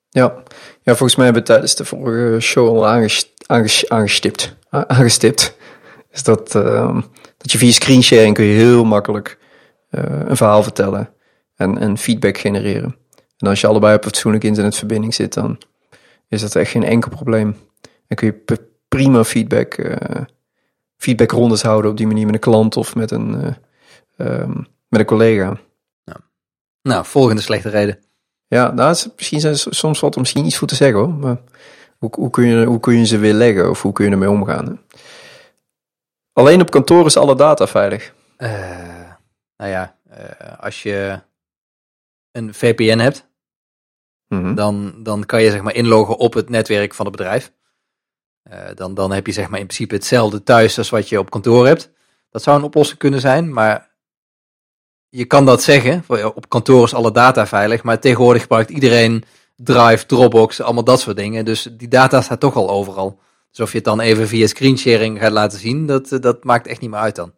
Ja. 0.09 0.43
ja, 0.83 0.95
volgens 0.97 1.17
mij 1.17 1.25
hebben 1.25 1.43
we 1.43 1.49
tijdens 1.49 1.75
de 1.75 1.85
vorige 1.85 2.41
show 2.41 2.69
al 2.69 2.87
aanges- 2.87 3.33
aanges- 3.47 3.89
aangestipt. 3.89 4.57
Aangestipt. 4.71 5.57
Is 6.11 6.23
dat, 6.23 6.55
ehm, 6.55 7.01
dat 7.37 7.53
je 7.53 7.59
via 7.59 7.73
screensharing 7.73 8.35
kun 8.35 8.45
je 8.45 8.59
heel 8.59 8.85
makkelijk 8.85 9.39
eh, 9.91 10.03
een 10.27 10.37
verhaal 10.37 10.63
vertellen 10.63 11.15
en, 11.57 11.79
en 11.79 11.99
feedback 11.99 12.39
genereren. 12.39 12.97
En 13.39 13.49
als 13.49 13.61
je 13.61 13.67
allebei 13.67 13.97
op 13.97 14.03
fatsoenlijke 14.03 14.47
internetverbinding 14.47 15.15
zit, 15.15 15.35
dan 15.35 15.59
is 16.31 16.41
dat 16.41 16.55
echt 16.55 16.71
geen 16.71 16.85
enkel 16.85 17.11
probleem. 17.11 17.57
Dan 17.81 18.17
kun 18.17 18.27
je 18.27 18.59
prima 18.89 19.25
feedback, 19.25 19.75
eh 19.75 20.23
feedbackrondes 20.97 21.63
houden 21.63 21.91
op 21.91 21.97
die 21.97 22.07
manier 22.07 22.25
met 22.27 22.35
een 22.35 22.41
klant 22.41 22.77
of 22.77 22.95
met 22.95 23.11
een, 23.11 23.41
eh, 23.43 23.55
ehm, 24.43 24.57
met 24.89 25.01
een 25.01 25.05
collega. 25.07 25.57
Nou, 26.83 27.05
volgende 27.05 27.43
slechte 27.43 27.69
reden. 27.69 27.99
Ja, 28.47 28.71
nou, 28.73 28.91
is- 28.91 29.09
misschien 29.17 29.41
zijn 29.41 29.57
soms 29.57 30.01
wat 30.01 30.15
er 30.15 30.21
misschien 30.21 30.45
iets 30.45 30.57
voor 30.59 30.69
te 30.69 30.75
zeggen 30.75 30.99
hoor. 30.99 31.09
Maar 31.09 31.37
hoe, 31.99 32.11
hoe, 32.15 32.31
kun 32.31 32.47
je, 32.47 32.65
hoe 32.65 32.81
kun 32.81 32.99
je 32.99 33.05
ze 33.07 33.19
weer 33.19 33.33
leggen 33.33 33.71
of 33.71 33.83
hoe 33.83 33.93
kun 33.93 34.05
je 34.05 34.11
ermee 34.11 34.31
omgaan? 34.31 34.67
hè? 34.67 34.73
Alleen 36.33 36.61
op 36.61 36.71
kantoor 36.71 37.07
is 37.07 37.17
alle 37.17 37.37
data 37.37 37.67
veilig. 37.67 38.15
Eh, 38.37 39.11
nou 39.57 39.71
ja, 39.71 39.97
als 40.61 40.83
je 40.83 41.21
een 42.33 42.55
VPN 42.55 42.99
hebt, 42.99 43.27
Mhm. 44.31 44.55
dan, 44.55 44.95
dan 45.03 45.27
kan 45.27 45.43
je 45.43 45.51
zeg 45.51 45.63
maar 45.63 45.75
inloggen 45.75 46.17
op 46.17 46.35
het 46.35 46.49
netwerk 46.49 46.95
van 46.95 47.07
het 47.07 47.17
bedrijf. 47.17 47.53
Eh, 48.43 48.59
dan, 48.75 48.95
dan 48.95 49.13
heb 49.13 49.27
je 49.27 49.33
zeg 49.33 49.49
maar 49.49 49.59
in 49.59 49.67
principe 49.67 49.95
hetzelfde 49.95 50.43
thuis 50.43 50.79
als 50.79 50.91
wat 50.91 51.09
je 51.09 51.19
op 51.19 51.31
kantoor 51.31 51.67
hebt. 51.67 51.91
Dat 52.31 52.43
zou 52.43 52.59
een 52.59 52.65
oplossing 52.65 52.99
kunnen 52.99 53.21
zijn, 53.21 53.53
maar 53.53 53.91
je 55.09 55.25
kan 55.25 55.47
dat 55.47 55.63
zeggen. 55.63 56.05
Op 56.35 56.49
kantoor 56.49 56.85
is 56.85 56.95
alle 56.95 57.13
data 57.13 57.47
veilig, 57.47 57.83
maar 57.83 58.01
tegenwoordig 58.01 58.43
gebruikt 58.43 58.71
iedereen 58.71 59.25
Drive, 59.57 60.07
Dropbox, 60.07 60.61
allemaal 60.61 60.85
dat 60.85 61.01
soort 61.01 61.17
dingen. 61.17 61.45
Dus 61.45 61.69
die 61.73 61.89
data 61.89 62.21
staat 62.21 62.41
toch 62.41 62.55
al 62.55 62.71
overal. 62.71 63.21
Dus 63.51 63.61
of 63.61 63.71
je 63.71 63.77
het 63.77 63.87
dan 63.87 64.01
even 64.01 64.29
via 64.29 64.47
screensharing 64.47 65.19
gaat 65.19 65.33
laten 65.33 65.59
zien, 65.59 65.87
dat, 65.87 66.13
eh, 66.13 66.21
dat 66.21 66.45
maakt 66.45 66.67
echt 66.67 66.81
niet 66.81 66.91
meer 66.91 66.99
uit 67.01 67.17
dan. 67.17 67.33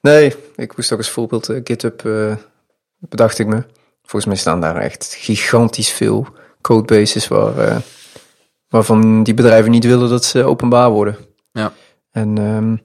Nee, 0.00 0.34
ik 0.56 0.76
moest 0.76 0.92
ook 0.92 0.98
als 0.98 1.10
voorbeeld 1.10 1.48
eh, 1.48 1.60
GitHub, 1.64 2.02
bedacht 2.98 3.38
ik 3.38 3.46
me. 3.46 3.64
Volgens 4.08 4.24
mij 4.24 4.36
staan 4.36 4.60
daar 4.60 4.76
echt 4.76 5.14
gigantisch 5.18 5.90
veel 5.90 6.26
codebases 6.60 7.28
waar, 7.28 7.58
eh, 7.58 7.76
waarvan 8.68 9.22
die 9.22 9.34
bedrijven 9.34 9.70
niet 9.70 9.84
willen 9.84 10.08
dat 10.08 10.24
ze 10.24 10.44
openbaar 10.44 10.90
worden. 10.90 11.16
Ja. 11.52 11.72
En, 12.10 12.38
ehm, 12.38 12.76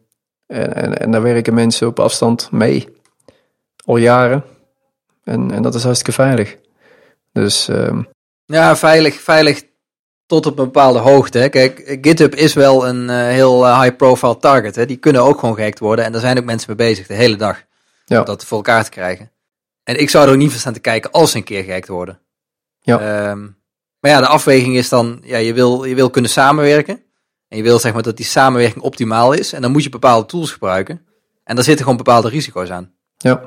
en, 0.45 0.75
en, 0.75 0.97
en 0.97 1.11
daar 1.11 1.21
werken 1.21 1.53
mensen 1.53 1.87
op 1.87 1.99
afstand 1.99 2.51
mee. 2.51 2.87
Al 3.85 3.97
jaren. 3.97 4.43
En, 5.23 5.51
en 5.51 5.61
dat 5.61 5.75
is 5.75 5.83
hartstikke 5.83 6.11
veilig. 6.11 6.57
Dus 7.31 7.67
ehm, 7.67 8.03
Ja, 8.45 8.75
veilig, 8.75 9.21
veilig 9.21 9.63
tot 10.25 10.45
op 10.45 10.59
een 10.59 10.65
bepaalde 10.65 10.99
hoogte. 10.99 11.37
hè. 11.37 11.49
Kijk, 11.49 11.97
GitHub 12.01 12.35
is 12.35 12.53
wel 12.53 12.87
een 12.87 13.09
eh, 13.09 13.15
heel 13.17 13.65
eh, 13.67 13.81
high-profile 13.81 14.37
target. 14.37 14.75
Hè. 14.75 14.85
Die 14.85 14.97
kunnen 14.97 15.21
ook 15.23 15.39
gewoon 15.39 15.55
gehackt 15.55 15.79
worden. 15.79 16.05
En 16.05 16.11
daar 16.11 16.21
zijn 16.21 16.37
ook 16.37 16.45
mensen 16.45 16.75
mee 16.77 16.87
bezig 16.87 17.07
de 17.07 17.13
hele 17.13 17.35
dag. 17.35 17.63
Ja. 18.05 18.19
Om 18.19 18.25
dat 18.25 18.45
voor 18.45 18.57
elkaar 18.57 18.83
te 18.83 18.89
krijgen. 18.89 19.31
En 19.83 19.99
ik 19.99 20.09
zou 20.09 20.25
er 20.25 20.31
ook 20.31 20.37
niet 20.37 20.51
van 20.51 20.59
staan 20.59 20.73
te 20.73 20.79
kijken 20.79 21.11
als 21.11 21.31
ze 21.31 21.37
een 21.37 21.43
keer 21.43 21.63
gehackt 21.63 21.87
worden. 21.87 22.19
Ja. 22.79 22.99
Ehm, 22.99 23.41
maar 23.99 24.11
ja, 24.11 24.19
de 24.19 24.27
afweging 24.27 24.75
is 24.75 24.89
dan, 24.89 25.21
ja, 25.23 25.37
je 25.37 25.53
wil, 25.53 25.83
je 25.83 25.95
wil 25.95 26.09
kunnen 26.09 26.31
samenwerken. 26.31 27.01
En 27.47 27.57
je 27.57 27.63
wil 27.63 27.79
zeg 27.79 27.93
maar 27.93 28.01
dat 28.01 28.17
die 28.17 28.25
samenwerking 28.25 28.83
optimaal 28.83 29.33
is. 29.33 29.53
En 29.53 29.61
dan 29.61 29.71
moet 29.71 29.83
je 29.83 29.89
bepaalde 29.89 30.25
tools 30.25 30.51
gebruiken. 30.51 31.05
En 31.43 31.55
daar 31.55 31.63
zitten 31.63 31.83
gewoon 31.83 31.97
bepaalde 31.97 32.29
risico's 32.29 32.69
aan. 32.69 32.91
ja, 33.17 33.41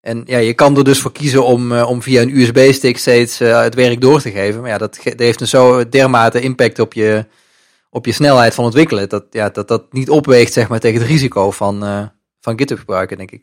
En 0.00 0.22
ja, 0.26 0.38
je 0.38 0.54
kan 0.54 0.76
er 0.76 0.84
dus 0.84 1.00
voor 1.00 1.12
kiezen 1.12 1.44
om, 1.44 1.72
eh, 1.72 1.88
om 1.88 2.02
via 2.02 2.22
een 2.22 2.38
USB-stick 2.38 2.98
steeds 2.98 3.40
eh, 3.40 3.62
het 3.62 3.74
werk 3.74 4.00
door 4.00 4.20
te 4.20 4.30
geven. 4.30 4.60
Maar 4.60 4.70
ja, 4.70 4.78
dat, 4.78 4.98
dat 5.04 5.18
heeft 5.18 5.40
een 5.40 5.46
zo 5.46 5.88
dermate 5.88 6.40
impact 6.40 6.78
op 6.78 6.92
je, 6.92 7.26
op 7.90 8.06
je 8.06 8.12
snelheid 8.12 8.54
van 8.54 8.64
ontwikkelen. 8.64 9.08
Dat, 9.08 9.24
ja, 9.30 9.48
dat 9.48 9.68
dat 9.68 9.92
niet 9.92 10.10
opweegt 10.10 10.52
zeg 10.52 10.68
maar, 10.68 10.80
tegen 10.80 11.00
het 11.00 11.08
risico 11.10 11.50
van, 11.50 11.84
eh, 11.84 12.06
van 12.40 12.58
GitHub 12.58 12.78
gebruiken, 12.78 13.16
denk 13.16 13.30
ik. 13.30 13.42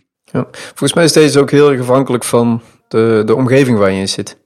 Volgens 0.51 0.93
mij 0.93 1.03
is 1.03 1.13
deze 1.13 1.39
ook 1.39 1.51
heel 1.51 1.71
erg 1.71 1.79
afhankelijk 1.79 2.23
van 2.23 2.61
de, 2.87 3.23
de 3.25 3.35
omgeving 3.35 3.77
waar 3.77 3.91
je 3.91 3.99
in 3.99 4.09
zit. 4.09 4.37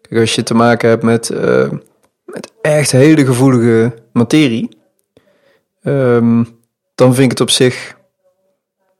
Kijk, 0.00 0.20
als 0.20 0.34
je 0.34 0.42
te 0.42 0.54
maken 0.54 0.88
hebt 0.88 1.02
met, 1.02 1.30
eh, 1.30 1.70
met 2.24 2.52
echt 2.60 2.90
hele 2.90 3.24
gevoelige 3.24 3.94
materie, 4.12 4.68
ehm, 5.82 6.44
dan 6.94 7.14
vind 7.14 7.24
ik 7.24 7.30
het 7.30 7.40
op 7.40 7.50
zich, 7.50 7.96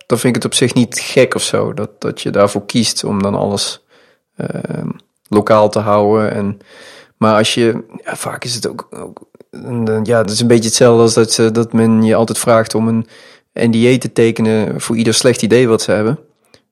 dan 0.06 0.18
vind 0.18 0.36
ik 0.36 0.42
het 0.42 0.52
op 0.52 0.58
zich 0.58 0.74
niet 0.74 0.98
gek 0.98 1.34
of 1.34 1.42
zo 1.42 1.74
dat, 1.74 2.00
dat 2.00 2.20
je 2.20 2.30
daarvoor 2.30 2.66
kiest 2.66 3.04
om 3.04 3.22
dan 3.22 3.34
alles 3.34 3.84
ehm, 4.36 4.88
lokaal 5.28 5.68
te 5.68 5.78
houden. 5.78 6.32
En, 6.32 6.58
maar 7.16 7.36
als 7.36 7.54
je, 7.54 7.84
ja, 8.04 8.16
vaak 8.16 8.44
is 8.44 8.54
het 8.54 8.68
ook, 8.68 8.88
ook 8.90 9.30
ja, 10.02 10.18
het 10.18 10.30
is 10.30 10.40
een 10.40 10.46
beetje 10.46 10.68
hetzelfde 10.68 11.02
als 11.02 11.36
dat, 11.36 11.54
dat 11.54 11.72
men 11.72 12.02
je 12.02 12.14
altijd 12.14 12.38
vraagt 12.38 12.74
om 12.74 12.88
een 12.88 13.06
NDA 13.52 13.98
te 13.98 14.12
tekenen 14.12 14.80
voor 14.80 14.96
ieder 14.96 15.14
slecht 15.14 15.42
idee 15.42 15.68
wat 15.68 15.82
ze 15.82 15.90
hebben. 15.90 16.18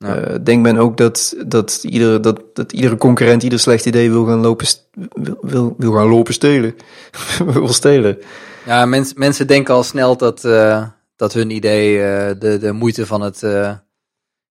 Ja. 0.05 0.17
Eh, 0.17 0.35
denkt 0.43 0.63
men 0.63 0.77
ook 0.77 0.97
dat, 0.97 1.35
dat, 1.47 1.85
iedere, 1.85 2.21
dat, 2.21 2.41
dat 2.55 2.73
iedere 2.73 2.97
concurrent 2.97 3.43
ieder 3.43 3.59
slecht 3.59 3.87
idee 3.87 4.11
wil 4.11 4.25
gaan 4.25 4.41
lopen, 4.41 4.67
wil, 5.13 5.39
wil, 5.41 5.75
wil 5.79 5.93
gaan 5.93 6.09
lopen 6.09 6.35
stelen. 6.35 6.75
wil 7.53 7.69
stelen. 7.69 8.19
Ja, 8.67 8.87
mens, 8.87 9.15
mensen 9.15 9.47
denken 9.47 9.75
al 9.75 9.83
snel 9.83 10.17
dat, 10.17 10.45
eh, 10.45 10.87
dat 11.17 11.33
hun 11.33 11.51
idee 11.51 12.03
eh, 12.03 12.35
de, 12.39 12.59
de 12.59 12.73
moeite 12.73 13.07
van 13.07 13.21
het 13.21 13.43
eh 13.43 13.73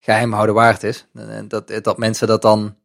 geheim 0.02 0.34
houden 0.34 0.56
waard 0.56 0.84
is. 0.84 1.08
En 1.14 1.48
dat, 1.48 1.80
dat 1.82 1.98
mensen 1.98 2.28
dat 2.28 2.42
dan, 2.42 2.76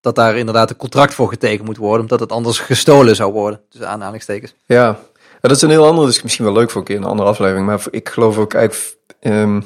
dat 0.00 0.14
daar 0.14 0.36
inderdaad 0.36 0.70
een 0.70 0.76
contract 0.76 1.14
voor 1.14 1.28
getekend 1.28 1.66
moet 1.66 1.76
worden, 1.76 2.00
omdat 2.00 2.20
het 2.20 2.32
anders 2.32 2.58
gestolen 2.58 3.16
zou 3.16 3.32
worden. 3.32 3.60
Dus 3.68 3.82
aanhalingstekens. 3.82 4.54
Ja, 4.66 4.98
Ja, 5.42 5.48
dat 5.48 5.56
is 5.56 5.62
een 5.62 5.70
heel 5.70 5.86
ander, 5.86 6.06
dus 6.06 6.22
misschien 6.22 6.44
wel 6.44 6.54
leuk 6.54 6.70
voor 6.70 6.80
een 6.80 6.86
keer 6.86 6.96
een 6.96 7.04
andere 7.04 7.28
aflevering. 7.28 7.66
Maar 7.66 7.84
ik 7.90 8.08
geloof 8.08 8.38
ook 8.38 8.54
eigenlijk, 8.54 8.96
ehm, 9.20 9.60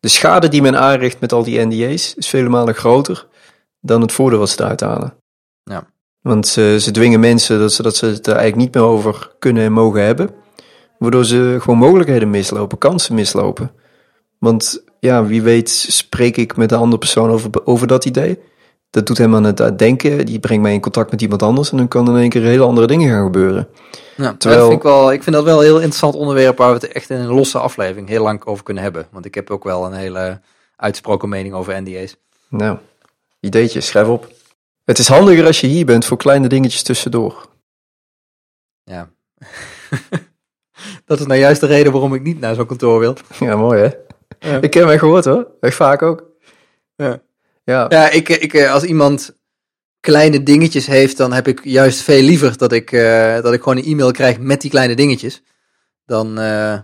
de 0.00 0.08
schade 0.08 0.48
die 0.48 0.62
men 0.62 0.78
aanricht 0.78 1.20
met 1.20 1.32
al 1.32 1.44
die 1.44 1.60
NDA's 1.60 2.14
is 2.14 2.28
vele 2.28 2.48
malen 2.48 2.74
groter 2.74 3.26
dan 3.80 4.00
het 4.00 4.12
voordeel 4.12 4.38
wat 4.38 4.50
ze 4.50 4.60
eruit 4.62 4.80
halen. 4.80 5.14
Ja. 5.62 5.86
Want 6.20 6.46
ze, 6.46 6.76
ze 6.80 6.90
dwingen 6.90 7.20
mensen 7.20 7.58
dat 7.58 7.72
ze, 7.72 7.82
dat 7.82 7.96
ze 7.96 8.06
het 8.06 8.26
er 8.26 8.36
eigenlijk 8.36 8.62
niet 8.62 8.74
meer 8.74 8.92
over 8.92 9.30
kunnen 9.38 9.64
en 9.64 9.72
mogen 9.72 10.04
hebben. 10.04 10.30
Waardoor 10.98 11.24
ze 11.24 11.56
gewoon 11.60 11.78
mogelijkheden 11.78 12.30
mislopen, 12.30 12.78
kansen 12.78 13.14
mislopen. 13.14 13.70
Want 14.38 14.82
ja, 15.00 15.24
wie 15.24 15.42
weet 15.42 15.70
spreek 15.70 16.36
ik 16.36 16.56
met 16.56 16.72
een 16.72 16.78
andere 16.78 16.98
persoon 16.98 17.30
over, 17.30 17.50
over 17.64 17.86
dat 17.86 18.04
idee. 18.04 18.38
Dat 18.90 19.06
doet 19.06 19.18
hem 19.18 19.34
aan 19.34 19.44
het 19.44 19.78
denken. 19.78 20.26
Die 20.26 20.38
brengt 20.38 20.62
mij 20.62 20.72
in 20.72 20.80
contact 20.80 21.10
met 21.10 21.20
iemand 21.22 21.42
anders. 21.42 21.70
En 21.70 21.76
dan 21.76 21.88
kan 21.88 22.08
er 22.08 22.14
in 22.14 22.20
één 22.20 22.28
keer 22.28 22.42
hele 22.42 22.64
andere 22.64 22.86
dingen 22.86 23.10
gaan 23.10 23.24
gebeuren. 23.24 23.68
Ja, 24.16 24.34
Terwijl- 24.34 24.62
vind 24.66 24.76
ik, 24.76 24.82
wel, 24.82 25.12
ik 25.12 25.22
vind 25.22 25.36
dat 25.36 25.44
wel 25.44 25.58
een 25.58 25.64
heel 25.64 25.74
interessant 25.74 26.14
onderwerp 26.14 26.58
waar 26.58 26.68
we 26.68 26.74
het 26.74 26.92
echt 26.92 27.10
in 27.10 27.16
een 27.16 27.26
losse 27.34 27.58
aflevering 27.58 28.08
heel 28.08 28.22
lang 28.22 28.44
over 28.44 28.64
kunnen 28.64 28.82
hebben. 28.82 29.06
Want 29.10 29.24
ik 29.24 29.34
heb 29.34 29.50
ook 29.50 29.64
wel 29.64 29.84
een 29.86 29.92
hele 29.92 30.40
uitsproken 30.76 31.28
mening 31.28 31.54
over 31.54 31.82
NDA's. 31.82 32.16
Nou, 32.48 32.78
ideetje, 33.40 33.80
schrijf 33.80 34.06
op. 34.08 34.28
Het 34.84 34.98
is 34.98 35.08
handiger 35.08 35.46
als 35.46 35.60
je 35.60 35.66
hier 35.66 35.86
bent 35.86 36.04
voor 36.04 36.16
kleine 36.16 36.48
dingetjes 36.48 36.82
tussendoor. 36.82 37.48
Ja. 38.84 39.10
dat 41.06 41.20
is 41.20 41.26
nou 41.26 41.40
juist 41.40 41.60
de 41.60 41.66
reden 41.66 41.92
waarom 41.92 42.14
ik 42.14 42.22
niet 42.22 42.40
naar 42.40 42.54
zo'n 42.54 42.66
kantoor 42.66 42.98
wil. 42.98 43.14
Ja, 43.38 43.56
mooi 43.56 43.80
hè? 43.80 43.88
Ja. 44.50 44.60
Ik 44.60 44.74
heb 44.74 44.84
mij 44.84 44.98
gehoord 44.98 45.24
hoor. 45.24 45.46
Echt 45.60 45.76
vaak 45.76 46.02
ook. 46.02 46.24
Ja. 46.96 47.20
Ja, 47.64 47.86
Ja, 47.88 48.10
ik, 48.10 48.28
ik, 48.28 48.54
eh, 48.54 48.72
als 48.72 48.82
iemand 48.84 49.38
kleine 50.00 50.42
dingetjes 50.42 50.86
heeft, 50.86 51.16
dan 51.16 51.32
heb 51.32 51.48
ik 51.48 51.60
juist 51.64 52.00
veel 52.00 52.22
liever 52.22 52.56
dat 52.56 52.72
ik, 52.72 52.92
eh, 52.92 53.40
dat 53.40 53.52
ik 53.52 53.62
gewoon 53.62 53.78
een 53.78 53.84
e-mail 53.84 54.10
krijg 54.10 54.38
met 54.38 54.60
die 54.60 54.70
kleine 54.70 54.94
dingetjes. 54.94 55.42
Dan, 56.06 56.38
eh, 56.38 56.78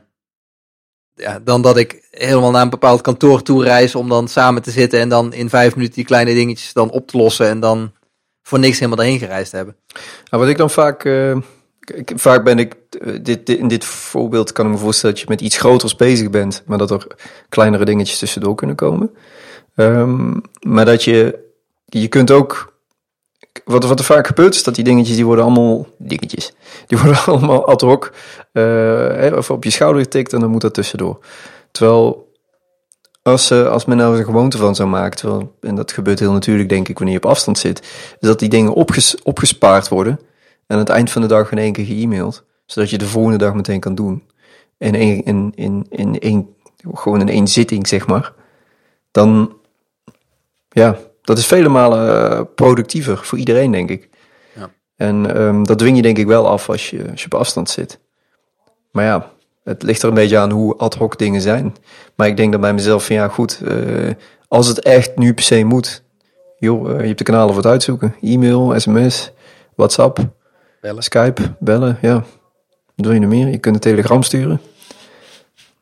ja, 1.14 1.38
dan 1.44 1.62
dat 1.62 1.76
ik 1.76 2.06
helemaal 2.10 2.50
naar 2.50 2.62
een 2.62 2.70
bepaald 2.70 3.00
kantoor 3.00 3.42
toe 3.42 3.64
reis 3.64 3.94
om 3.94 4.08
dan 4.08 4.28
samen 4.28 4.62
te 4.62 4.70
zitten 4.70 5.00
en 5.00 5.08
dan 5.08 5.32
in 5.32 5.48
vijf 5.48 5.74
minuten 5.74 5.94
die 5.96 6.04
kleine 6.04 6.34
dingetjes 6.34 6.72
dan 6.72 6.90
op 6.90 7.06
te 7.08 7.16
lossen 7.16 7.48
en 7.48 7.60
dan 7.60 7.92
voor 8.42 8.58
niks 8.58 8.76
helemaal 8.78 8.96
daarheen 8.98 9.18
gereisd 9.18 9.52
hebben. 9.52 9.76
Nou, 10.30 10.42
wat 10.42 10.48
ik 10.48 10.56
dan 10.56 10.70
vaak, 10.70 11.04
ik, 11.94 12.12
vaak 12.14 12.44
ben 12.44 12.58
ik, 12.58 12.74
dit, 13.22 13.46
dit- 13.46 13.58
in 13.58 13.68
dit 13.68 13.84
voorbeeld 13.84 14.52
kan 14.52 14.66
ik 14.66 14.72
me 14.72 14.78
voorstellen 14.78 15.14
dat 15.14 15.24
je 15.24 15.30
met 15.30 15.40
iets 15.40 15.58
groters 15.58 15.96
bezig 15.96 16.30
bent, 16.30 16.62
maar 16.66 16.78
dat 16.78 16.90
er 16.90 17.06
kleinere 17.48 17.84
dingetjes 17.84 18.18
tussendoor 18.18 18.54
kunnen 18.54 18.76
komen. 18.76 19.10
Ehm, 19.76 20.34
maar 20.60 20.84
dat 20.84 21.04
je, 21.04 21.38
je 21.84 22.08
kunt 22.08 22.30
ook, 22.30 22.74
wat, 23.64 23.84
wat 23.84 23.98
er 23.98 24.04
vaak 24.04 24.26
gebeurt 24.26 24.54
is 24.54 24.62
dat 24.62 24.74
die 24.74 24.84
dingetjes, 24.84 25.16
die 25.16 25.24
worden 25.24 25.44
allemaal 25.44 25.86
dingetjes. 25.98 26.52
Die 26.86 26.98
worden 27.02 27.24
allemaal 27.24 27.66
ad 27.66 27.80
hoc, 27.80 28.12
eh, 28.52 29.32
of 29.36 29.50
op 29.50 29.64
je 29.64 29.70
schouder 29.70 30.02
getikt 30.02 30.32
en 30.32 30.40
dan 30.40 30.50
moet 30.50 30.60
dat 30.60 30.74
tussendoor. 30.74 31.18
Terwijl, 31.70 32.32
als, 33.22 33.52
als 33.52 33.84
men 33.84 33.96
nou 33.96 34.18
een 34.18 34.24
gewoonte 34.24 34.56
van 34.56 34.74
zou 34.74 34.88
maken, 34.88 35.50
en 35.60 35.74
dat 35.74 35.92
gebeurt 35.92 36.18
heel 36.18 36.32
natuurlijk 36.32 36.68
denk 36.68 36.88
ik 36.88 36.98
wanneer 36.98 37.16
je 37.16 37.22
op 37.22 37.30
afstand 37.30 37.58
zit, 37.58 37.80
is 38.20 38.28
dat 38.28 38.38
die 38.38 38.48
dingen 38.48 38.72
opges, 38.72 39.22
opgespaard 39.22 39.88
worden 39.88 40.20
en 40.66 40.74
aan 40.74 40.78
het 40.78 40.88
eind 40.88 41.10
van 41.10 41.22
de 41.22 41.28
dag 41.28 41.50
in 41.50 41.58
één 41.58 41.72
keer 41.72 41.84
ge-mailed. 41.84 42.44
Zodat 42.66 42.90
je 42.90 42.98
de 42.98 43.06
volgende 43.06 43.38
dag 43.38 43.54
meteen 43.54 43.80
kan 43.80 43.94
doen. 43.94 44.22
In 44.78 44.94
één, 44.94 45.24
in, 45.24 45.52
in, 45.54 45.86
in 45.90 46.18
één, 46.18 46.48
gewoon 46.92 47.20
in 47.20 47.28
één 47.28 47.48
zitting, 47.48 47.86
zeg 47.86 48.06
maar. 48.06 48.32
Dan, 49.10 49.55
ja, 50.82 50.96
dat 51.22 51.38
is 51.38 51.46
vele 51.46 51.68
malen 51.68 52.30
eh, 52.30 52.40
productiever 52.54 53.16
voor 53.16 53.38
iedereen, 53.38 53.70
denk 53.70 53.90
ik. 53.90 54.08
Ja. 54.54 54.70
En 54.96 55.34
ehm, 55.34 55.62
dat 55.62 55.78
dwing 55.78 55.96
je 55.96 56.02
denk 56.02 56.18
ik 56.18 56.26
wel 56.26 56.48
af 56.48 56.68
als 56.68 56.90
je, 56.90 57.10
als 57.10 57.20
je 57.20 57.26
op 57.26 57.34
afstand 57.34 57.70
zit. 57.70 57.98
Maar 58.90 59.04
ja, 59.04 59.30
het 59.64 59.82
ligt 59.82 60.02
er 60.02 60.08
een 60.08 60.14
beetje 60.14 60.38
aan 60.38 60.50
hoe 60.50 60.76
ad 60.76 60.94
hoc 60.94 61.18
dingen 61.18 61.40
zijn. 61.40 61.74
Maar 62.14 62.26
ik 62.26 62.36
denk 62.36 62.52
dan 62.52 62.60
bij 62.60 62.74
mezelf 62.74 63.06
van 63.06 63.16
ja, 63.16 63.28
goed, 63.28 63.60
eh, 63.64 64.10
als 64.48 64.68
het 64.68 64.80
echt 64.80 65.16
nu 65.16 65.34
per 65.34 65.44
se 65.44 65.64
moet, 65.64 66.02
joh, 66.58 66.90
eh, 66.90 67.00
je 67.00 67.06
hebt 67.06 67.18
de 67.18 67.24
kanalen 67.24 67.54
voor 67.54 67.62
het 67.62 67.72
uitzoeken. 67.72 68.14
E-mail, 68.20 68.80
sms, 68.80 69.32
WhatsApp, 69.74 70.18
Bellen. 70.80 71.02
Skype, 71.02 71.56
bellen, 71.58 71.98
ja. 72.00 72.14
Wat 72.94 73.06
wil 73.06 73.12
je 73.12 73.20
nog 73.20 73.30
meer? 73.30 73.48
Je 73.48 73.58
kunt 73.58 73.74
een 73.74 73.80
telegram 73.80 74.22
sturen. 74.22 74.60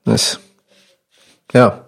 Dus, 0.02 0.40
ja. 1.46 1.86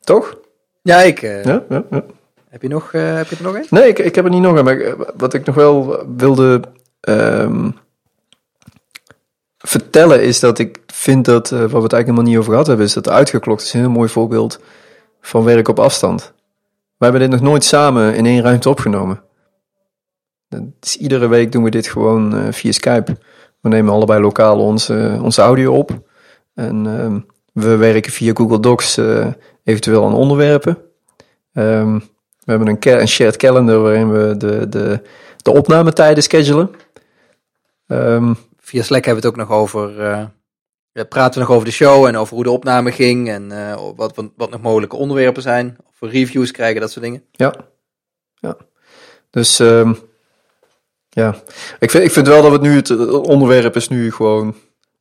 Toch? 0.00 0.42
Ja, 0.84 1.00
ik. 1.02 1.22
eh, 1.22 1.44
Ja, 1.44 1.64
ja, 1.68 1.84
ja. 1.90 2.04
Heb, 2.48 2.62
je 2.62 2.68
nog, 2.68 2.92
eh, 2.92 3.14
heb 3.14 3.28
je 3.28 3.36
er 3.36 3.42
nog 3.42 3.54
één? 3.54 3.66
Nee, 3.70 3.88
ik, 3.88 3.98
ik 3.98 4.14
heb 4.14 4.24
er 4.24 4.30
niet 4.30 4.42
nog 4.42 4.56
een. 4.56 4.64
Maar 4.64 4.76
ik- 4.78 5.12
wat 5.16 5.34
ik 5.34 5.44
nog 5.46 5.54
wel 5.54 6.04
wilde 6.16 6.60
ehm, 7.00 7.70
vertellen 9.58 10.22
is 10.22 10.40
dat 10.40 10.58
ik 10.58 10.78
vind 10.86 11.24
dat, 11.24 11.44
eh, 11.46 11.58
waar 11.58 11.58
we 11.58 11.64
het 11.82 11.92
eigenlijk 11.92 12.04
helemaal 12.04 12.24
niet 12.30 12.36
over 12.38 12.50
gehad 12.50 12.66
hebben, 12.66 12.86
is 12.86 12.92
dat 12.92 13.08
uitgeklokt 13.08 13.62
is 13.62 13.72
een 13.72 13.80
heel 13.80 13.90
mooi 13.90 14.08
voorbeeld 14.08 14.60
van 15.20 15.44
werk 15.44 15.68
op 15.68 15.78
afstand. 15.78 16.32
We 16.96 17.04
hebben 17.04 17.20
dit 17.20 17.30
nog 17.30 17.40
nooit 17.40 17.64
samen 17.64 18.14
in 18.14 18.26
één 18.26 18.42
ruimte 18.42 18.68
opgenomen. 18.68 19.22
Dus 20.80 20.96
iedere 20.96 21.26
week 21.28 21.52
doen 21.52 21.62
we 21.62 21.70
dit 21.70 21.86
gewoon 21.86 22.36
eh, 22.36 22.52
via 22.52 22.72
Skype. 22.72 23.16
We 23.60 23.68
nemen 23.68 23.92
allebei 23.92 24.20
lokaal 24.20 24.58
onze, 24.60 25.18
onze 25.22 25.42
audio 25.42 25.74
op. 25.74 25.90
En 26.54 26.86
ehm, 26.98 27.18
we 27.52 27.76
werken 27.76 28.12
via 28.12 28.32
Google 28.34 28.60
Docs 28.60 28.96
eh, 28.96 29.26
eventueel 29.64 30.04
aan 30.04 30.14
onderwerpen. 30.14 30.78
Ehm, 31.52 31.98
we 32.44 32.50
hebben 32.52 32.78
een, 32.82 33.08
shared 33.08 33.36
calendar 33.36 33.80
waarin 33.80 34.12
we 34.12 34.36
de, 34.36 34.68
de, 34.68 35.02
de 35.36 35.50
opnametijden 35.50 36.22
schedulen. 36.22 36.70
Ehm, 37.86 38.34
Via 38.58 38.82
Slack 38.82 39.04
hebben 39.04 39.22
we 39.22 39.28
het 39.28 39.38
ook 39.38 39.48
nog 39.48 39.58
over. 39.58 40.00
eh, 40.00 40.24
ja, 40.92 41.04
praten 41.04 41.34
we 41.40 41.46
nog 41.46 41.54
over 41.54 41.64
de 41.68 41.72
show 41.74 42.06
en 42.06 42.16
over 42.16 42.34
hoe 42.34 42.44
de 42.44 42.50
opname 42.50 42.92
ging 42.92 43.28
en 43.28 43.52
eh, 43.52 43.80
wat, 43.96 44.14
wat, 44.16 44.30
wat 44.36 44.50
nog 44.50 44.60
mogelijke 44.60 44.96
onderwerpen 44.96 45.42
zijn. 45.42 45.76
Of 45.86 46.00
we 46.00 46.08
reviews 46.08 46.50
krijgen, 46.50 46.80
dat 46.80 46.90
soort 46.90 47.04
dingen. 47.04 47.24
ja. 47.30 47.54
ja. 48.34 48.56
Dus 49.30 49.58
ehm, 49.58 49.94
ja, 51.08 51.34
ik 51.78 51.90
vind, 51.90 52.04
ik 52.04 52.10
vind 52.10 52.26
wel 52.26 52.42
dat 52.42 52.52
het 52.52 52.60
nu 52.60 52.76
het 52.76 52.90
onderwerp 53.10 53.76
is 53.76 53.88
nu 53.88 54.12
gewoon. 54.12 54.54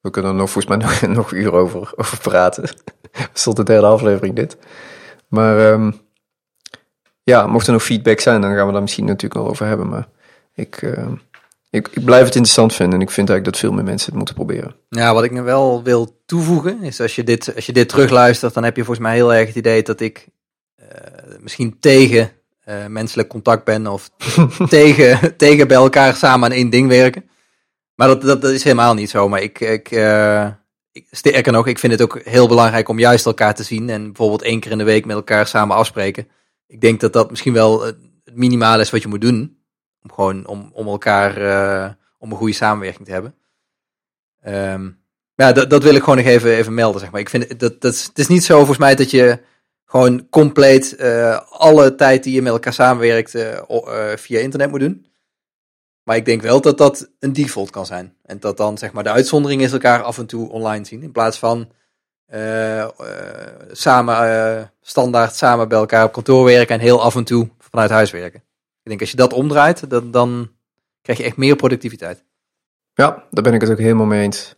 We 0.03 0.10
kunnen 0.10 0.31
er 0.31 0.38
nog 0.38 0.50
volgens 0.50 0.77
mij 0.77 0.83
nog, 0.88 1.15
nog 1.15 1.31
een 1.31 1.38
uur 1.38 1.53
over, 1.53 1.93
over 1.95 2.19
praten. 2.19 2.69
Tot 3.43 3.55
de 3.55 3.63
derde 3.63 3.88
aflevering 3.88 4.36
dit. 4.36 4.57
Maar 5.27 5.72
ehm, 5.72 5.91
ja, 7.24 7.48
mocht 7.48 7.67
er 7.67 7.74
nog 7.74 7.83
feedback 7.83 8.19
zijn, 8.19 8.41
dan 8.41 8.55
gaan 8.55 8.65
we 8.65 8.72
daar 8.72 8.81
misschien 8.81 9.05
natuurlijk 9.05 9.33
wel 9.33 9.50
over 9.50 9.65
hebben. 9.65 9.89
Maar 9.89 10.07
ik, 10.53 10.75
ehm, 10.81 11.13
ik, 11.69 11.88
ik 11.88 12.05
blijf 12.05 12.25
het 12.25 12.36
interessant 12.36 12.74
vinden 12.74 12.95
en 12.95 13.01
ik 13.01 13.12
vind 13.12 13.29
eigenlijk 13.29 13.57
dat 13.57 13.69
veel 13.69 13.77
meer 13.77 13.89
mensen 13.89 14.07
het 14.07 14.17
moeten 14.17 14.36
proberen. 14.36 14.75
Ja, 14.89 15.13
wat 15.13 15.24
ik 15.24 15.31
nog 15.31 15.43
wel 15.43 15.83
wil 15.83 16.22
toevoegen 16.25 16.83
is 16.83 17.01
als 17.01 17.15
je 17.15 17.24
dit, 17.24 17.55
als 17.55 17.65
je 17.65 17.74
dit 17.74 17.89
terugluistert, 17.89 18.53
dan 18.53 18.63
heb 18.63 18.75
je 18.75 18.83
volgens 18.83 19.05
mij 19.05 19.15
heel 19.15 19.33
erg 19.33 19.48
het 19.48 19.55
idee 19.55 19.83
dat 19.83 20.00
ik 20.00 20.27
eh, 20.75 20.88
misschien 21.39 21.79
tegen 21.79 22.31
eh, 22.63 22.86
menselijk 22.86 23.27
contact 23.27 23.63
ben 23.63 23.88
of 23.88 24.10
tegen, 24.69 25.38
tegen 25.38 25.67
bij 25.67 25.77
elkaar 25.77 26.15
samen 26.15 26.45
aan 26.50 26.55
één 26.55 26.69
ding 26.69 26.88
werken. 26.88 27.29
Maar 27.95 28.07
dat, 28.07 28.21
dat, 28.21 28.41
dat 28.41 28.51
is 28.51 28.63
helemaal 28.63 28.93
niet 28.93 29.09
zo. 29.09 29.29
Maar 29.29 29.41
ik, 29.41 29.59
ik, 29.59 29.91
eh, 29.91 30.47
ik, 30.91 31.07
sterker 31.12 31.51
nog, 31.51 31.67
ik 31.67 31.79
vind 31.79 31.93
het 31.93 32.01
ook 32.01 32.21
heel 32.23 32.47
belangrijk 32.47 32.89
om 32.89 33.00
juist 33.00 33.25
elkaar 33.25 33.55
te 33.55 33.63
zien 33.63 33.89
en 33.89 34.03
bijvoorbeeld 34.03 34.41
één 34.41 34.59
keer 34.59 34.71
in 34.71 34.77
de 34.77 34.83
week 34.83 35.05
met 35.05 35.15
elkaar 35.15 35.47
samen 35.47 35.75
afspreken. 35.75 36.27
Ik 36.67 36.81
denk 36.81 37.00
dat 37.00 37.13
dat 37.13 37.29
misschien 37.29 37.53
wel 37.53 37.81
het 37.81 37.97
minimale 38.33 38.81
is 38.81 38.89
wat 38.89 39.01
je 39.01 39.07
moet 39.07 39.21
doen. 39.21 39.57
Om 40.03 40.12
gewoon 40.12 40.47
om, 40.47 40.69
om 40.73 40.88
elkaar, 40.88 41.38
eh, 41.38 41.91
om 42.17 42.31
een 42.31 42.38
goede 42.38 42.53
samenwerking 42.53 43.05
te 43.05 43.12
hebben. 43.13 43.35
Ehm, 44.41 44.89
ja, 45.35 45.51
dat, 45.51 45.69
dat 45.69 45.83
wil 45.83 45.95
ik 45.95 46.03
gewoon 46.03 46.17
nog 46.17 46.25
even, 46.25 46.51
even 46.51 46.73
melden, 46.73 47.00
zeg 47.00 47.12
maar. 47.12 47.19
Ik 47.19 47.29
vind 47.29 47.59
dat, 47.59 47.81
dat 47.81 48.03
het 48.03 48.19
is 48.19 48.27
niet 48.27 48.43
zo 48.43 48.57
volgens 48.57 48.77
mij 48.77 48.95
dat 48.95 49.12
je 49.12 49.39
gewoon 49.85 50.29
compleet 50.29 50.95
eh, 50.95 51.39
alle 51.50 51.95
tijd 51.95 52.23
die 52.23 52.33
je 52.33 52.41
met 52.41 52.53
elkaar 52.53 52.73
samenwerkt 52.73 53.31
via 54.15 54.39
internet 54.39 54.69
moet 54.69 54.79
doen. 54.79 55.05
Maar 56.03 56.15
ik 56.15 56.25
denk 56.25 56.41
wel 56.41 56.62
dat 56.62 56.77
dat 56.77 57.10
een 57.19 57.33
default 57.33 57.69
kan 57.69 57.86
zijn. 57.86 58.15
En 58.24 58.39
dat 58.39 58.57
dan 58.57 58.77
zeg 58.77 58.91
maar 58.91 59.03
de 59.03 59.12
uitzondering 59.12 59.62
is 59.62 59.72
elkaar 59.72 60.01
af 60.01 60.17
en 60.17 60.25
toe 60.25 60.50
online 60.50 60.86
zien. 60.86 61.03
In 61.03 61.12
plaats 61.12 61.39
van 61.39 61.72
eh, 62.25 62.81
eh, 62.81 62.89
samen, 63.72 64.15
eh, 64.15 64.63
standaard 64.81 65.36
samen 65.36 65.67
bij 65.67 65.77
elkaar 65.77 66.05
op 66.05 66.12
kantoor 66.12 66.45
werken 66.45 66.75
en 66.75 66.81
heel 66.81 67.01
af 67.01 67.15
en 67.15 67.24
toe 67.24 67.50
vanuit 67.60 67.89
huis 67.89 68.12
werken. 68.12 68.39
Ik 68.83 68.89
denk 68.89 69.00
als 69.00 69.12
je 69.12 69.17
dat 69.17 69.33
omdraait, 69.33 69.89
dan, 69.89 70.12
dan 70.12 70.50
krijg 71.01 71.17
je 71.17 71.25
echt 71.25 71.38
meer 71.38 71.55
productiviteit. 71.55 72.24
Ja, 72.93 73.24
daar 73.31 73.43
ben 73.43 73.53
ik 73.53 73.62
het 73.62 73.72
ook 73.72 73.77
helemaal 73.77 74.05
mee 74.05 74.24
eens. 74.24 74.55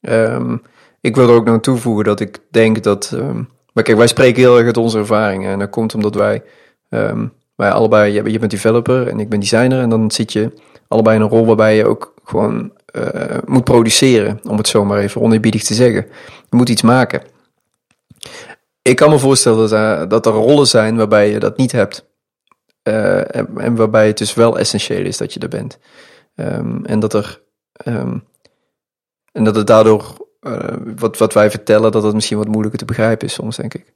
Ehm, 0.00 0.56
ik 1.00 1.14
wil 1.16 1.28
er 1.28 1.34
ook 1.34 1.44
nog 1.44 1.60
toevoegen 1.60 2.04
dat 2.04 2.20
ik 2.20 2.38
denk 2.50 2.82
dat. 2.82 3.10
ehm, 3.14 3.42
maar 3.72 3.84
kijk, 3.84 3.96
wij 3.96 4.06
spreken 4.06 4.42
heel 4.42 4.56
erg 4.56 4.66
uit 4.66 4.76
onze 4.76 4.98
ervaringen. 4.98 5.52
En 5.52 5.58
dat 5.58 5.70
komt 5.70 5.94
omdat 5.94 6.14
wij. 6.14 6.42
ehm, 6.88 7.26
wij 7.56 7.70
allebei. 7.70 8.12
Je 8.12 8.38
bent 8.38 8.50
developer 8.50 9.08
en 9.08 9.20
ik 9.20 9.28
ben 9.28 9.40
designer. 9.40 9.80
En 9.80 9.88
dan 9.88 10.10
zit 10.10 10.32
je 10.32 10.52
allebei 10.92 11.20
een 11.20 11.28
rol 11.28 11.46
waarbij 11.46 11.76
je 11.76 11.86
ook 11.86 12.14
gewoon 12.24 12.72
eh, 12.86 13.38
moet 13.46 13.64
produceren. 13.64 14.40
Om 14.48 14.56
het 14.56 14.68
zo 14.68 14.84
maar 14.84 14.98
even 14.98 15.20
oneerbiedig 15.20 15.64
te 15.64 15.74
zeggen. 15.74 16.06
Je 16.50 16.56
moet 16.56 16.68
iets 16.68 16.82
maken. 16.82 17.22
Ik 18.82 18.96
kan 18.96 19.10
me 19.10 19.18
voorstellen 19.18 19.58
dat 19.58 19.72
er, 19.72 20.08
dat 20.08 20.26
er 20.26 20.32
rollen 20.32 20.66
zijn 20.66 20.96
waarbij 20.96 21.30
je 21.30 21.38
dat 21.38 21.56
niet 21.56 21.72
hebt. 21.72 22.10
Eh, 22.82 23.36
en, 23.36 23.76
waarbij 23.76 24.06
het 24.06 24.18
dus 24.18 24.34
wel 24.34 24.58
essentieel 24.58 25.04
is 25.04 25.16
dat 25.16 25.34
je 25.34 25.40
er 25.40 25.48
bent. 25.48 25.78
Ehm, 26.34 26.84
en 26.84 27.00
dat 27.00 27.14
er 27.14 27.42
Ehm, 27.72 28.18
en 29.32 29.44
dat 29.44 29.54
het 29.54 29.66
daardoor, 29.66 30.26
eh, 30.40 30.76
wat, 30.96 31.18
wat 31.18 31.32
wij 31.32 31.50
vertellen, 31.50 31.92
dat 31.92 32.02
het 32.02 32.14
misschien 32.14 32.38
wat 32.38 32.48
moeilijker 32.48 32.78
te 32.78 32.84
begrijpen 32.84 33.26
is 33.26 33.34
soms, 33.34 33.56
denk 33.56 33.74
ik. 33.74 33.94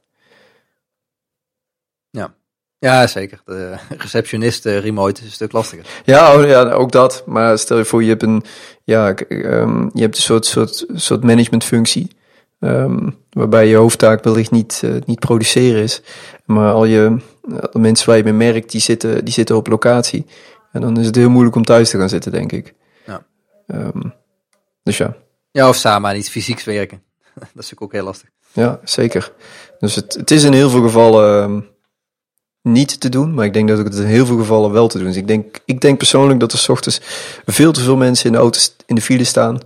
Ja, 2.87 3.07
zeker. 3.07 3.41
De 3.45 3.77
receptionist 3.99 4.67
eh, 4.67 4.79
remote 4.79 5.21
is 5.21 5.27
een 5.27 5.33
stuk 5.33 5.53
lastiger. 5.53 5.87
Ja, 6.05 6.37
oh, 6.37 6.47
ja, 6.47 6.71
ook 6.71 6.93
dat. 6.93 7.23
Maar 7.27 7.59
stel 7.59 7.79
je 7.79 7.85
voor, 7.85 8.03
je 8.03 8.09
hebt 8.09 8.23
een, 8.23 8.43
ja, 8.85 9.15
ehm, 9.15 9.89
je 9.93 10.01
hebt 10.01 10.17
een 10.17 10.23
soort, 10.23 10.47
soort, 10.47 10.87
soort 10.95 11.25
managementfunctie. 11.25 12.11
ehm, 12.61 13.11
waarbij 13.31 13.67
je 13.69 13.77
hoofdtaak 13.77 14.25
wellicht 14.25 14.51
niet, 14.51 14.81
eh, 14.85 14.91
niet 15.05 15.19
produceren 15.19 15.83
is. 15.83 16.03
Maar 16.45 16.73
al 16.73 16.85
je 16.85 17.17
alle 17.43 17.81
mensen 17.81 18.09
waar 18.09 18.17
je 18.17 18.23
mee 18.25 18.33
merkt, 18.33 18.71
die 18.71 18.81
zitten, 18.81 19.25
die 19.25 19.35
zitten 19.35 19.57
op 19.57 19.67
locatie. 19.67 20.27
En 20.73 20.81
dan 20.81 20.99
is 20.99 21.07
het 21.07 21.15
heel 21.15 21.31
moeilijk 21.31 21.57
om 21.57 21.65
thuis 21.65 21.91
te 21.91 21.99
gaan 21.99 22.09
zitten, 22.09 22.33
denk 22.33 22.53
ik. 22.53 22.75
Ja. 23.07 23.27
Ehm, 23.67 24.03
dus 24.83 24.97
ja. 24.97 25.17
Ja, 25.51 25.69
of 25.69 25.77
samen 25.77 26.11
aan 26.11 26.17
iets 26.17 26.29
fysieks 26.29 26.65
werken. 26.65 27.03
dat 27.35 27.45
is 27.45 27.55
natuurlijk 27.55 27.83
ook 27.83 27.93
heel 27.93 28.05
lastig. 28.05 28.29
Ja, 28.53 28.81
zeker. 28.85 29.33
Dus 29.79 29.95
het, 29.95 30.15
het 30.15 30.31
is 30.31 30.45
in 30.45 30.53
heel 30.53 30.71
veel 30.71 30.83
gevallen 30.83 31.65
niet 32.67 33.01
te 33.01 33.09
doen, 33.09 33.35
maar 33.35 33.45
ik 33.45 33.53
denk 33.53 33.69
dat 33.69 33.79
het 33.79 33.95
in 33.95 34.05
heel 34.05 34.27
veel 34.27 34.37
gevallen 34.37 34.73
wel 34.73 34.89
te 34.89 34.99
doen 34.99 35.09
is. 35.09 35.17
Ik 35.17 35.29
denk, 35.29 35.59
ik 35.65 35.81
denk 35.81 35.99
persoonlijk 35.99 36.41
dat 36.41 36.53
er 36.53 36.59
's 36.59 36.69
ochtends 36.69 37.01
veel 37.47 37.73
te 37.73 37.81
veel 37.81 37.97
mensen 37.97 38.27
in 38.27 38.33
de 38.33 38.39
auto's 38.39 38.77
in 38.87 38.95
de 38.95 39.01
file 39.01 39.25
staan, 39.25 39.59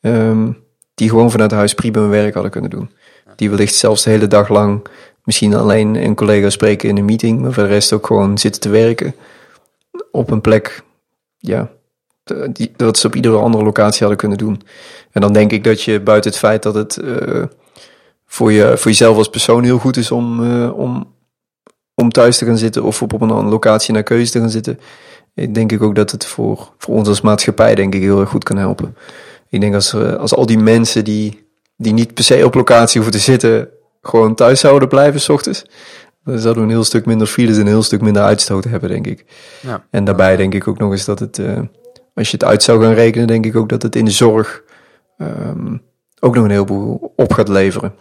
ehm, 0.00 0.52
die 0.94 1.08
gewoon 1.08 1.30
vanuit 1.30 1.50
huis 1.50 1.74
prima 1.74 2.00
hun 2.00 2.10
werk 2.10 2.34
hadden 2.34 2.52
kunnen 2.52 2.70
doen. 2.70 2.90
Die 3.36 3.50
wellicht 3.50 3.74
zelfs 3.74 4.02
de 4.02 4.10
hele 4.10 4.26
dag 4.26 4.48
lang 4.48 4.86
misschien 5.24 5.54
alleen 5.54 5.94
een 5.94 6.14
collega 6.14 6.50
spreken 6.50 6.88
in 6.88 6.96
een 6.96 7.04
meeting, 7.04 7.40
maar 7.40 7.52
voor 7.52 7.62
de 7.62 7.68
rest 7.68 7.92
ook 7.92 8.06
gewoon 8.06 8.38
zitten 8.38 8.60
te 8.60 8.68
werken 8.68 9.14
op 10.10 10.30
een 10.30 10.40
plek, 10.40 10.82
ja, 11.38 11.70
dat 12.76 12.98
ze 12.98 13.06
op 13.06 13.14
iedere 13.14 13.36
andere 13.36 13.64
locatie 13.64 14.00
hadden 14.00 14.18
kunnen 14.18 14.38
doen. 14.38 14.62
En 15.12 15.20
dan 15.20 15.32
denk 15.32 15.52
ik 15.52 15.64
dat 15.64 15.82
je 15.82 16.00
buiten 16.00 16.30
het 16.30 16.40
feit 16.40 16.62
dat 16.62 16.74
het 16.74 16.98
uh, 17.04 17.44
voor, 18.26 18.52
je, 18.52 18.76
voor 18.76 18.90
jezelf 18.90 19.16
als 19.16 19.28
persoon 19.28 19.64
heel 19.64 19.78
goed 19.78 19.96
is 19.96 20.10
om, 20.10 20.40
uh, 20.40 20.78
om, 20.78 21.13
om 21.94 22.10
thuis 22.10 22.38
te 22.38 22.44
gaan 22.44 22.58
zitten 22.58 22.82
of 22.82 23.02
op, 23.02 23.12
een 23.12 23.30
andere 23.30 23.48
locatie 23.48 23.92
naar 23.94 24.02
keuze 24.02 24.32
te 24.32 24.38
gaan 24.38 24.50
zitten, 24.50 24.78
denk 25.50 25.72
ik 25.72 25.82
ook 25.82 25.94
dat 25.94 26.10
het 26.10 26.26
voor, 26.26 26.72
voor 26.78 26.94
ons 26.94 27.08
als 27.08 27.20
maatschappij 27.20 27.74
denk 27.74 27.94
ik 27.94 28.02
heel 28.02 28.20
erg 28.20 28.28
goed 28.28 28.44
kan 28.44 28.56
helpen. 28.56 28.96
Ik 29.48 29.60
denk 29.60 29.74
als, 29.74 29.92
uh, 29.92 30.14
als 30.14 30.34
al 30.34 30.46
die 30.46 30.58
mensen 30.58 31.04
die, 31.04 31.46
die 31.76 31.92
niet 31.92 32.14
per 32.14 32.24
se 32.24 32.44
op 32.44 32.54
locatie 32.54 33.00
hoeven 33.00 33.18
te 33.18 33.24
zitten, 33.24 33.68
gewoon 34.02 34.34
thuis 34.34 34.60
zouden 34.60 34.88
blijven 34.88 35.20
s 35.20 35.28
ochtends, 35.28 35.64
dan 36.24 36.38
zouden 36.38 36.62
we 36.62 36.68
een 36.68 36.74
heel 36.74 36.84
stuk 36.84 37.06
minder 37.06 37.26
files 37.26 37.54
en 37.54 37.60
een 37.60 37.66
heel 37.66 37.82
stuk 37.82 38.00
minder 38.00 38.22
uitstoot 38.22 38.64
hebben, 38.64 38.88
denk 38.88 39.06
ik. 39.06 39.24
Ja. 39.60 39.84
En 39.90 40.04
daarbij 40.04 40.36
denk 40.36 40.54
ik 40.54 40.68
ook 40.68 40.78
nog 40.78 40.92
eens 40.92 41.04
dat 41.04 41.18
het, 41.18 41.38
uh, 41.38 41.58
als 42.14 42.30
je 42.30 42.36
het 42.36 42.44
uit 42.44 42.62
zou 42.62 42.82
gaan 42.82 42.94
rekenen, 42.94 43.26
denk 43.26 43.46
ik 43.46 43.56
ook 43.56 43.68
dat 43.68 43.82
het 43.82 43.96
in 43.96 44.04
de 44.04 44.10
zorg 44.10 44.62
um, 45.18 45.82
ook 46.20 46.34
nog 46.34 46.44
een 46.44 46.50
heleboel 46.50 47.12
op 47.16 47.32
gaat 47.32 47.48
leveren. 47.48 47.94